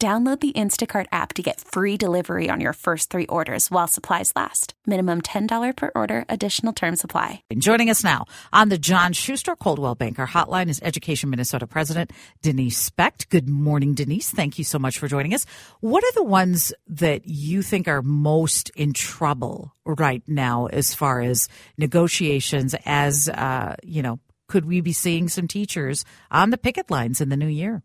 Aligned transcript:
Download 0.00 0.38
the 0.38 0.52
Instacart 0.52 1.06
app 1.10 1.32
to 1.32 1.42
get 1.42 1.60
free 1.60 1.96
delivery 1.96 2.48
on 2.50 2.60
your 2.60 2.72
first 2.72 3.10
three 3.10 3.26
orders 3.26 3.68
while 3.68 3.88
supplies 3.88 4.32
last. 4.36 4.74
Minimum 4.86 5.22
$10 5.22 5.76
per 5.76 5.90
order, 5.96 6.24
additional 6.28 6.72
term 6.72 6.94
supply. 6.94 7.42
Joining 7.58 7.90
us 7.90 8.04
now 8.04 8.26
on 8.52 8.68
the 8.68 8.78
John 8.78 9.12
Schuster 9.12 9.56
Coldwell 9.56 9.96
Banker 9.96 10.24
Hotline 10.24 10.68
is 10.68 10.78
Education 10.84 11.30
Minnesota 11.30 11.66
President 11.66 12.12
Denise 12.42 12.78
Specht. 12.78 13.28
Good 13.28 13.48
morning, 13.48 13.94
Denise. 13.94 14.30
Thank 14.30 14.56
you 14.56 14.62
so 14.62 14.78
much 14.78 15.00
for 15.00 15.08
joining 15.08 15.34
us. 15.34 15.46
What 15.80 16.04
are 16.04 16.12
the 16.14 16.22
ones 16.22 16.72
that 16.86 17.26
you 17.26 17.62
think 17.62 17.88
are 17.88 18.00
most 18.00 18.70
in 18.76 18.92
trouble 18.92 19.74
right 19.84 20.22
now 20.28 20.66
as 20.66 20.94
far 20.94 21.22
as 21.22 21.48
negotiations? 21.76 22.76
As, 22.86 23.28
uh, 23.28 23.74
you 23.82 24.02
know, 24.02 24.20
could 24.46 24.64
we 24.64 24.80
be 24.80 24.92
seeing 24.92 25.28
some 25.28 25.48
teachers 25.48 26.04
on 26.30 26.50
the 26.50 26.56
picket 26.56 26.88
lines 26.88 27.20
in 27.20 27.30
the 27.30 27.36
new 27.36 27.48
year? 27.48 27.82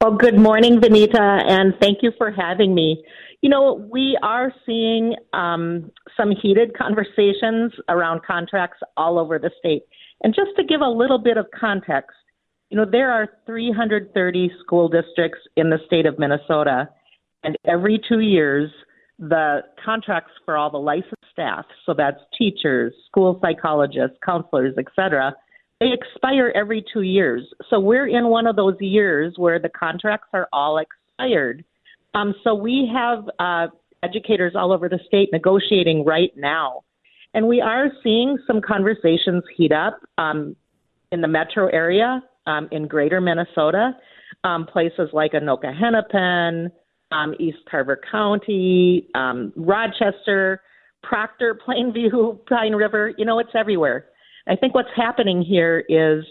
Well, 0.00 0.16
good 0.16 0.36
morning, 0.36 0.80
Vineeta, 0.80 1.44
and 1.48 1.74
thank 1.80 1.98
you 2.02 2.12
for 2.18 2.30
having 2.30 2.74
me. 2.74 3.04
You 3.40 3.50
know, 3.50 3.86
we 3.90 4.18
are 4.22 4.52
seeing 4.66 5.14
um, 5.32 5.90
some 6.16 6.32
heated 6.32 6.76
conversations 6.76 7.72
around 7.88 8.22
contracts 8.24 8.78
all 8.96 9.18
over 9.18 9.38
the 9.38 9.50
state. 9.58 9.82
And 10.24 10.34
just 10.34 10.50
to 10.56 10.64
give 10.64 10.80
a 10.80 10.88
little 10.88 11.18
bit 11.18 11.36
of 11.36 11.46
context, 11.58 12.16
you 12.70 12.76
know, 12.76 12.84
there 12.84 13.10
are 13.10 13.28
330 13.46 14.50
school 14.60 14.88
districts 14.88 15.40
in 15.56 15.70
the 15.70 15.78
state 15.86 16.06
of 16.06 16.18
Minnesota, 16.18 16.88
and 17.44 17.56
every 17.64 18.00
two 18.08 18.20
years, 18.20 18.70
the 19.18 19.60
contracts 19.84 20.32
for 20.44 20.56
all 20.56 20.70
the 20.70 20.78
licensed 20.78 21.14
staff, 21.30 21.64
so 21.86 21.94
that's 21.94 22.18
teachers, 22.36 22.92
school 23.06 23.38
psychologists, 23.40 24.16
counselors, 24.24 24.74
et 24.78 24.86
cetera, 24.96 25.32
they 25.82 25.92
expire 25.92 26.52
every 26.54 26.84
two 26.92 27.02
years. 27.02 27.42
So 27.68 27.80
we're 27.80 28.06
in 28.06 28.28
one 28.28 28.46
of 28.46 28.54
those 28.56 28.76
years 28.80 29.34
where 29.36 29.58
the 29.58 29.68
contracts 29.68 30.28
are 30.32 30.48
all 30.52 30.78
expired. 30.78 31.64
Um, 32.14 32.34
so 32.44 32.54
we 32.54 32.90
have 32.94 33.24
uh, 33.38 33.66
educators 34.02 34.52
all 34.54 34.72
over 34.72 34.88
the 34.88 35.00
state 35.06 35.30
negotiating 35.32 36.04
right 36.04 36.30
now. 36.36 36.82
And 37.34 37.48
we 37.48 37.60
are 37.60 37.86
seeing 38.02 38.38
some 38.46 38.60
conversations 38.60 39.42
heat 39.56 39.72
up 39.72 39.98
um, 40.18 40.54
in 41.10 41.20
the 41.20 41.28
metro 41.28 41.66
area, 41.68 42.22
um, 42.46 42.68
in 42.70 42.86
greater 42.86 43.20
Minnesota, 43.20 43.92
um, 44.44 44.66
places 44.66 45.08
like 45.12 45.32
Anoka 45.32 45.72
Hennepin, 45.76 46.70
um, 47.10 47.34
East 47.40 47.58
Carver 47.68 48.00
County, 48.10 49.08
um, 49.14 49.52
Rochester, 49.56 50.60
Proctor, 51.02 51.58
Plainview, 51.66 52.46
Pine 52.48 52.74
River. 52.74 53.12
You 53.16 53.24
know, 53.24 53.38
it's 53.40 53.50
everywhere. 53.54 54.06
I 54.46 54.56
think 54.56 54.74
what's 54.74 54.88
happening 54.94 55.42
here 55.42 55.84
is, 55.88 56.24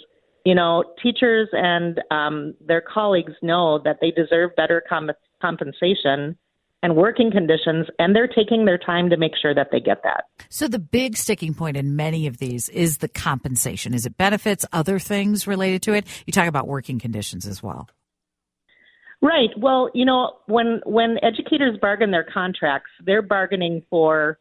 you 0.46 0.56
know, 0.56 0.84
teachers 1.02 1.50
and 1.54 2.02
um, 2.12 2.56
their 2.66 2.82
colleagues 2.82 3.34
know 3.42 3.80
that 3.84 3.98
they 4.02 4.12
deserve 4.12 4.56
better 4.56 4.84
com- 4.88 5.12
compensation 5.42 6.38
and 6.84 6.96
working 6.96 7.32
conditions, 7.32 7.86
and 8.00 8.16
they're 8.16 8.28
taking 8.28 8.66
their 8.66 8.78
time 8.78 9.10
to 9.12 9.18
make 9.18 9.34
sure 9.40 9.54
that 9.54 9.68
they 9.72 9.80
get 9.80 10.02
that. 10.04 10.24
So, 10.50 10.68
the 10.68 10.80
big 10.80 11.16
sticking 11.16 11.54
point 11.54 11.78
in 11.78 11.96
many 11.96 12.26
of 12.26 12.38
these 12.38 12.70
is 12.70 12.98
the 12.98 13.08
compensation. 13.08 13.94
Is 13.94 14.06
it 14.06 14.18
benefits, 14.18 14.66
other 14.74 14.98
things 14.98 15.46
related 15.46 15.84
to 15.84 15.94
it? 15.94 16.08
You 16.26 16.34
talk 16.34 16.48
about 16.48 16.68
working 16.68 17.00
conditions 17.00 17.46
as 17.46 17.62
well. 17.62 17.88
Right. 19.22 19.50
Well, 19.56 19.92
you 19.94 20.06
know, 20.06 20.38
when 20.48 20.82
when 20.86 21.18
educators 21.24 21.78
bargain 21.80 22.10
their 22.10 22.24
contracts, 22.24 22.90
they're 23.06 23.22
bargaining 23.22 23.84
for, 23.88 24.40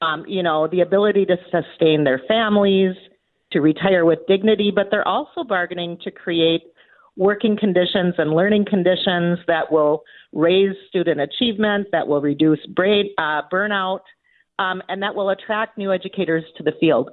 um, 0.00 0.24
you 0.28 0.44
know, 0.44 0.68
the 0.68 0.82
ability 0.82 1.26
to 1.26 1.36
sustain 1.50 2.04
their 2.04 2.22
families, 2.28 2.94
to 3.52 3.60
retire 3.60 4.04
with 4.04 4.20
dignity, 4.28 4.72
but 4.74 4.88
they're 4.90 5.06
also 5.06 5.44
bargaining 5.44 5.98
to 6.04 6.10
create 6.10 6.62
working 7.16 7.56
conditions 7.56 8.14
and 8.18 8.30
learning 8.32 8.64
conditions 8.64 9.38
that 9.46 9.70
will 9.70 10.02
raise 10.32 10.74
student 10.88 11.20
achievement, 11.20 11.86
that 11.92 12.06
will 12.06 12.20
reduce 12.20 12.60
uh, 12.68 13.42
burnout, 13.52 14.00
um, 14.58 14.82
and 14.88 15.02
that 15.02 15.14
will 15.14 15.30
attract 15.30 15.76
new 15.76 15.92
educators 15.92 16.44
to 16.56 16.62
the 16.62 16.72
field. 16.80 17.10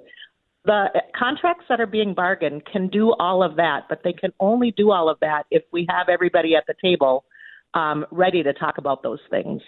The 0.66 0.88
contracts 1.18 1.66
that 1.70 1.80
are 1.80 1.88
being 1.88 2.14
bargained 2.14 2.66
can 2.66 2.90
do 2.90 3.14
all 3.20 3.42
of 3.42 3.56
that, 3.56 3.86
but 3.90 4.02
they 4.04 4.14
can 4.14 4.32
only 4.40 4.72
do 4.72 4.92
all 4.92 5.10
of 5.10 5.20
that 5.22 5.44
if 5.50 5.64
we 5.72 5.86
have 5.90 6.10
everybody 6.10 6.56
at 6.56 6.66
the 6.68 6.76
table 6.82 7.26
um, 7.74 8.06
ready 8.12 8.44
to 8.44 8.54
talk 8.54 8.78
about 8.78 9.02
those 9.02 9.20
things. 9.30 9.62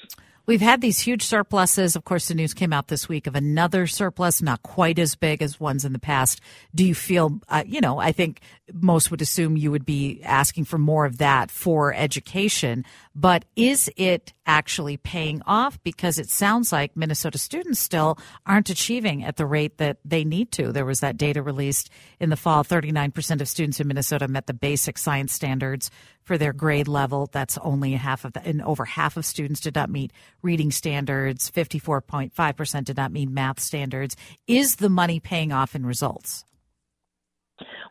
We've 0.50 0.62
had 0.62 0.82
these 0.82 0.98
huge 0.98 1.22
surpluses. 1.22 1.96
Of 1.96 2.06
course, 2.06 2.28
the 2.28 2.34
news 2.34 2.56
came 2.56 2.74
out 2.74 2.88
this 2.88 3.08
week 3.08 3.28
of 3.28 3.36
another 3.36 3.86
surplus, 3.86 4.42
not 4.42 4.64
quite 4.64 4.98
as 4.98 5.14
big 5.14 5.44
as 5.44 5.60
ones 5.60 5.86
in 5.86 5.94
the 5.94 6.00
past. 6.00 6.42
Do 6.74 6.84
you 6.84 6.96
feel, 6.96 7.40
uh, 7.50 7.62
you 7.68 7.80
know, 7.80 8.00
I 8.00 8.12
think 8.12 8.42
most 8.74 9.12
would 9.12 9.22
assume 9.22 9.58
you 9.58 9.70
would 9.70 9.86
be 9.86 10.22
asking 10.24 10.66
for 10.66 10.80
more 10.80 11.06
of 11.06 11.20
that 11.20 11.52
for 11.52 11.94
education, 11.94 12.84
but 13.20 13.44
is 13.58 13.92
it 13.98 14.32
actually 14.46 14.96
paying 14.96 15.42
off? 15.46 15.78
Because 15.84 16.18
it 16.18 16.30
sounds 16.30 16.72
like 16.72 16.96
Minnesota 16.96 17.38
students 17.38 17.82
still 17.82 18.18
aren't 18.46 18.70
achieving 18.70 19.26
at 19.26 19.36
the 19.36 19.46
rate 19.46 19.78
that 19.78 19.98
they 20.06 20.24
need 20.24 20.54
to. 20.54 20.72
There 20.72 20.86
was 20.86 21.02
that 21.02 21.18
data 21.18 21.44
released 21.44 21.90
in 22.22 22.30
the 22.30 22.38
fall 22.38 22.64
39% 22.64 23.42
of 23.42 23.50
students 23.50 23.82
in 23.82 23.90
Minnesota 23.90 24.30
met 24.30 24.48
the 24.48 24.54
basic 24.54 24.98
science 24.98 25.34
standards 25.34 25.92
for 26.24 26.38
their 26.38 26.54
grade 26.54 26.88
level. 26.88 27.28
That's 27.30 27.58
only 27.58 27.92
half 27.92 28.24
of 28.24 28.32
that, 28.34 28.46
and 28.46 28.62
over 28.62 28.86
half 28.86 29.18
of 29.18 29.26
students 29.26 29.60
did 29.60 29.76
not 29.76 29.90
meet 29.90 30.14
reading 30.42 30.72
standards. 30.72 31.52
54.5% 31.52 32.86
did 32.86 32.96
not 32.96 33.12
meet 33.12 33.30
math 33.30 33.60
standards. 33.60 34.16
Is 34.48 34.78
the 34.78 34.90
money 34.90 35.20
paying 35.20 35.52
off 35.52 35.76
in 35.76 35.86
results? 35.86 36.46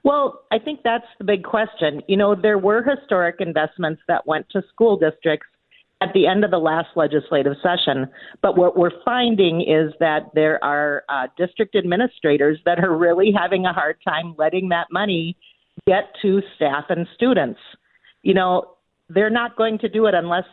Well, 0.05 0.45
I 0.51 0.59
think 0.59 0.81
that's 0.85 1.07
the 1.19 1.25
big 1.25 1.45
question. 1.45 2.03
You 2.09 2.17
know, 2.17 2.35
there 2.35 2.59
were 2.59 2.83
historic 2.83 3.37
investments 3.41 4.01
that 4.09 4.27
went 4.27 4.47
to 4.51 4.63
school 4.73 4.97
districts 4.97 5.47
at 6.01 6.13
the 6.15 6.27
end 6.27 6.45
of 6.45 6.51
the 6.51 6.59
last 6.59 6.89
legislative 6.95 7.55
session. 7.63 8.07
But 8.41 8.57
what 8.57 8.77
we're 8.77 9.03
finding 9.05 9.63
is 9.63 9.93
that 10.01 10.31
there 10.35 10.63
are 10.63 11.03
uh, 11.09 11.27
district 11.37 11.75
administrators 11.75 12.59
that 12.65 12.79
are 12.79 12.97
really 12.97 13.33
having 13.37 13.67
a 13.67 13.73
hard 13.73 13.97
time 14.07 14.35
letting 14.39 14.69
that 14.69 14.87
money 14.93 15.37
get 15.87 16.15
to 16.23 16.41
staff 16.57 16.85
and 16.89 17.07
students. 17.15 17.59
You 18.23 18.35
know, 18.35 18.75
they're 19.09 19.31
not 19.31 19.57
going 19.57 19.79
to 19.79 19.89
do 19.89 20.07
it 20.07 20.15
unless 20.15 20.45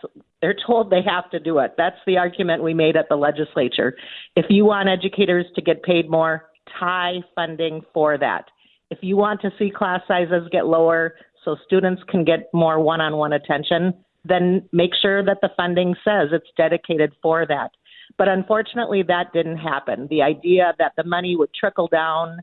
they're 0.41 0.55
told 0.65 0.89
they 0.89 1.01
have 1.05 1.29
to 1.31 1.39
do 1.39 1.59
it. 1.59 1.75
That's 1.77 1.97
the 2.07 2.17
argument 2.17 2.63
we 2.63 2.73
made 2.73 2.95
at 2.95 3.09
the 3.09 3.15
legislature. 3.15 3.95
If 4.35 4.45
you 4.49 4.65
want 4.65 4.89
educators 4.89 5.45
to 5.55 5.61
get 5.61 5.83
paid 5.83 6.09
more, 6.09 6.49
tie 6.79 7.17
funding 7.35 7.81
for 7.93 8.17
that. 8.17 8.45
If 8.91 8.99
you 9.01 9.17
want 9.17 9.41
to 9.41 9.51
see 9.57 9.71
class 9.71 10.01
sizes 10.07 10.47
get 10.51 10.67
lower 10.67 11.15
so 11.43 11.55
students 11.65 12.01
can 12.09 12.23
get 12.23 12.49
more 12.53 12.79
one 12.79 13.01
on 13.01 13.17
one 13.17 13.33
attention, 13.33 13.93
then 14.23 14.67
make 14.71 14.91
sure 14.99 15.23
that 15.23 15.37
the 15.41 15.49
funding 15.55 15.95
says 16.03 16.29
it's 16.31 16.49
dedicated 16.57 17.13
for 17.21 17.45
that. 17.45 17.71
But 18.17 18.27
unfortunately, 18.27 19.03
that 19.07 19.33
didn't 19.33 19.57
happen. 19.57 20.07
The 20.09 20.21
idea 20.21 20.73
that 20.79 20.93
the 20.95 21.03
money 21.03 21.35
would 21.35 21.53
trickle 21.53 21.87
down 21.87 22.39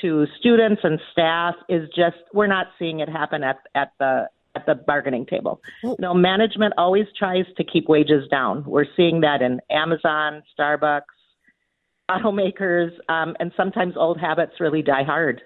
to 0.00 0.26
students 0.38 0.82
and 0.84 1.00
staff 1.12 1.54
is 1.68 1.88
just, 1.94 2.16
we're 2.32 2.46
not 2.46 2.66
seeing 2.78 3.00
it 3.00 3.08
happen 3.08 3.42
at, 3.42 3.58
at 3.74 3.92
the 3.98 4.28
at 4.56 4.66
the 4.66 4.74
bargaining 4.76 5.26
table. 5.26 5.60
You 5.82 5.96
know, 5.98 6.14
management 6.14 6.74
always 6.78 7.06
tries 7.18 7.44
to 7.56 7.64
keep 7.64 7.88
wages 7.88 8.28
down. 8.30 8.64
We're 8.64 8.86
seeing 8.96 9.20
that 9.22 9.42
in 9.42 9.60
Amazon, 9.70 10.44
Starbucks, 10.56 11.02
automakers, 12.08 12.90
um, 13.08 13.34
and 13.40 13.50
sometimes 13.56 13.94
old 13.96 14.20
habits 14.20 14.52
really 14.60 14.82
die 14.82 15.02
hard. 15.02 15.42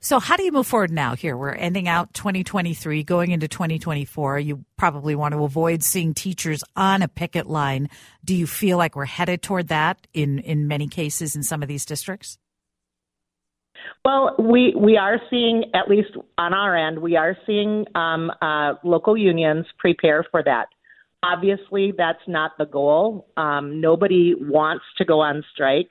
So, 0.00 0.20
how 0.20 0.36
do 0.36 0.44
you 0.44 0.52
move 0.52 0.66
forward 0.66 0.90
now? 0.92 1.16
Here, 1.16 1.36
we're 1.36 1.52
ending 1.52 1.88
out 1.88 2.14
2023, 2.14 3.02
going 3.02 3.30
into 3.30 3.48
2024. 3.48 4.38
You 4.38 4.64
probably 4.76 5.14
want 5.14 5.32
to 5.32 5.44
avoid 5.44 5.82
seeing 5.82 6.14
teachers 6.14 6.62
on 6.76 7.02
a 7.02 7.08
picket 7.08 7.46
line. 7.46 7.88
Do 8.24 8.34
you 8.34 8.46
feel 8.46 8.78
like 8.78 8.94
we're 8.94 9.04
headed 9.04 9.42
toward 9.42 9.68
that 9.68 10.06
in, 10.12 10.38
in 10.40 10.68
many 10.68 10.88
cases 10.88 11.34
in 11.34 11.42
some 11.42 11.62
of 11.62 11.68
these 11.68 11.84
districts? 11.84 12.38
Well, 14.04 14.36
we 14.38 14.74
we 14.76 14.96
are 14.96 15.20
seeing 15.30 15.64
at 15.74 15.88
least 15.88 16.10
on 16.38 16.54
our 16.54 16.76
end, 16.76 16.98
we 16.98 17.16
are 17.16 17.36
seeing 17.46 17.86
um, 17.94 18.30
uh, 18.40 18.74
local 18.84 19.16
unions 19.16 19.66
prepare 19.78 20.24
for 20.30 20.42
that. 20.44 20.66
Obviously, 21.22 21.92
that's 21.96 22.22
not 22.28 22.52
the 22.58 22.66
goal. 22.66 23.28
Um, 23.36 23.80
nobody 23.80 24.34
wants 24.38 24.84
to 24.98 25.04
go 25.04 25.20
on 25.20 25.42
strike, 25.52 25.88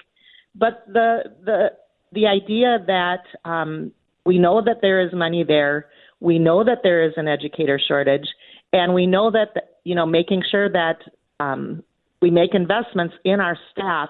but 0.54 0.84
the 0.88 1.24
the 1.44 1.72
the 2.12 2.28
idea 2.28 2.78
that 2.88 3.24
um, 3.50 3.92
we 4.26 4.40
know 4.40 4.62
that 4.64 4.78
there 4.82 5.02
is 5.02 5.14
money 5.14 5.44
there, 5.44 5.88
we 6.20 6.40
know 6.40 6.64
that 6.64 6.80
there 6.84 7.04
is 7.04 7.14
an 7.18 7.28
educator 7.28 7.80
shortage, 7.88 8.28
and 8.74 8.94
we 8.94 9.06
know 9.06 9.32
that 9.32 9.54
the, 9.54 9.62
you 9.84 9.96
know 9.96 10.06
making 10.06 10.44
sure 10.50 10.70
that 10.70 10.98
um, 11.40 11.84
we 12.22 12.32
make 12.32 12.56
investments 12.56 13.16
in 13.24 13.40
our 13.40 13.58
staff 13.72 14.10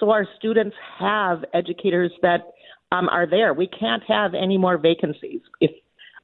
so 0.00 0.10
our 0.10 0.26
students 0.38 0.74
have 0.98 1.44
educators 1.52 2.10
that 2.22 2.52
um, 2.90 3.08
are 3.10 3.28
there. 3.28 3.52
We 3.52 3.68
can't 3.68 4.02
have 4.08 4.32
any 4.34 4.56
more 4.56 4.78
vacancies. 4.78 5.42
If 5.60 5.70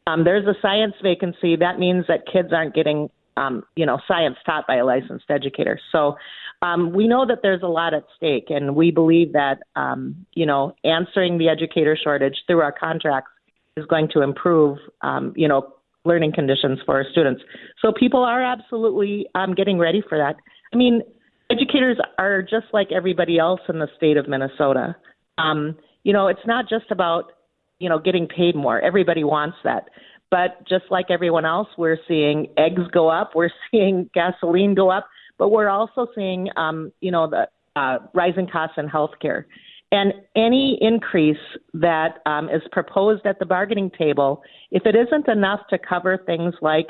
um, 0.06 0.24
there's 0.24 0.46
a 0.46 0.54
science 0.62 0.94
vacancy, 1.02 1.56
that 1.56 1.78
means 1.78 2.06
that 2.08 2.20
kids 2.32 2.48
aren't 2.52 2.74
getting, 2.74 3.10
um, 3.36 3.64
you 3.74 3.86
know, 3.86 3.98
science 4.08 4.36
taught 4.44 4.66
by 4.66 4.76
a 4.76 4.84
licensed 4.84 5.30
educator. 5.30 5.78
So 5.92 6.16
um, 6.62 6.92
we 6.92 7.06
know 7.06 7.26
that 7.26 7.38
there's 7.42 7.62
a 7.62 7.68
lot 7.68 7.94
at 7.94 8.04
stake, 8.16 8.46
and 8.48 8.74
we 8.74 8.90
believe 8.90 9.32
that, 9.32 9.58
um, 9.74 10.26
you 10.32 10.46
know, 10.46 10.74
answering 10.84 11.38
the 11.38 11.48
educator 11.48 11.98
shortage 12.02 12.36
through 12.46 12.60
our 12.60 12.72
contracts 12.72 13.30
is 13.76 13.84
going 13.86 14.08
to 14.14 14.22
improve, 14.22 14.78
um, 15.02 15.34
you 15.36 15.48
know, 15.48 15.74
learning 16.04 16.32
conditions 16.32 16.78
for 16.86 16.94
our 16.96 17.04
students. 17.10 17.42
So 17.82 17.92
people 17.92 18.22
are 18.22 18.42
absolutely 18.42 19.26
um, 19.34 19.54
getting 19.54 19.78
ready 19.78 20.02
for 20.08 20.16
that. 20.16 20.36
I 20.72 20.76
mean, 20.76 21.02
educators 21.50 21.98
are 22.18 22.42
just 22.42 22.66
like 22.72 22.88
everybody 22.92 23.38
else 23.38 23.60
in 23.68 23.78
the 23.78 23.88
state 23.96 24.16
of 24.16 24.28
Minnesota. 24.28 24.96
Um, 25.36 25.76
you 26.04 26.12
know, 26.12 26.28
it's 26.28 26.46
not 26.46 26.68
just 26.68 26.90
about, 26.90 27.32
you 27.78 27.88
know, 27.88 27.98
getting 27.98 28.26
paid 28.26 28.54
more. 28.54 28.80
Everybody 28.80 29.24
wants 29.24 29.56
that. 29.64 29.88
But 30.31 30.67
just 30.69 30.84
like 30.90 31.06
everyone 31.11 31.44
else, 31.44 31.69
we're 31.78 31.99
seeing 32.08 32.49
eggs 32.56 32.82
go 32.93 33.08
up, 33.08 33.32
we're 33.34 33.50
seeing 33.70 34.11
gasoline 34.14 34.75
go 34.75 34.90
up, 34.90 35.08
but 35.38 35.50
we're 35.50 35.69
also 35.69 36.08
seeing, 36.14 36.49
um, 36.56 36.93
you 37.00 37.11
know, 37.11 37.28
the 37.28 37.49
uh, 37.78 37.99
rising 38.14 38.49
costs 38.49 38.76
in 38.78 38.88
healthcare. 38.88 39.44
And 39.93 40.12
any 40.34 40.78
increase 40.81 41.37
that 41.75 42.19
um, 42.26 42.49
is 42.49 42.62
proposed 42.73 43.25
at 43.25 43.38
the 43.38 43.46
bargaining 43.46 43.90
table, 43.96 44.43
if 44.70 44.84
it 44.84 44.96
isn't 44.96 45.28
enough 45.28 45.61
to 45.70 45.78
cover 45.78 46.19
things 46.26 46.55
like 46.61 46.88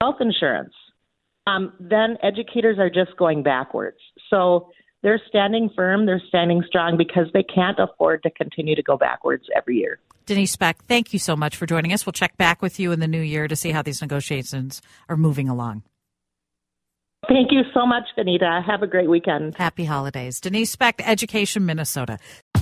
health 0.00 0.16
insurance, 0.20 0.72
um, 1.46 1.72
then 1.78 2.16
educators 2.22 2.78
are 2.78 2.88
just 2.88 3.16
going 3.18 3.42
backwards. 3.42 3.98
So 4.30 4.70
they're 5.02 5.20
standing 5.28 5.70
firm, 5.74 6.06
they're 6.06 6.22
standing 6.28 6.62
strong 6.66 6.96
because 6.96 7.26
they 7.32 7.42
can't 7.42 7.78
afford 7.78 8.22
to 8.22 8.30
continue 8.30 8.74
to 8.74 8.82
go 8.82 8.96
backwards 8.96 9.44
every 9.54 9.76
year. 9.76 9.98
Denise 10.28 10.52
Specht, 10.52 10.82
thank 10.86 11.14
you 11.14 11.18
so 11.18 11.34
much 11.34 11.56
for 11.56 11.64
joining 11.64 11.90
us. 11.94 12.04
We'll 12.04 12.12
check 12.12 12.36
back 12.36 12.60
with 12.60 12.78
you 12.78 12.92
in 12.92 13.00
the 13.00 13.08
new 13.08 13.20
year 13.20 13.48
to 13.48 13.56
see 13.56 13.70
how 13.70 13.80
these 13.80 14.02
negotiations 14.02 14.82
are 15.08 15.16
moving 15.16 15.48
along. 15.48 15.84
Thank 17.26 17.50
you 17.50 17.62
so 17.74 17.86
much, 17.86 18.04
Vineeta. 18.16 18.62
Have 18.64 18.82
a 18.82 18.86
great 18.86 19.08
weekend. 19.08 19.56
Happy 19.56 19.84
holidays. 19.84 20.38
Denise 20.38 20.70
Specht, 20.70 21.00
Education 21.02 21.64
Minnesota. 21.64 22.18